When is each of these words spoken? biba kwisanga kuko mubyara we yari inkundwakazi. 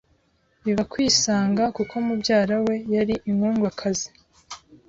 biba 0.63 0.83
kwisanga 0.91 1.63
kuko 1.77 1.93
mubyara 2.05 2.55
we 2.65 2.75
yari 2.95 3.15
inkundwakazi. 3.29 4.09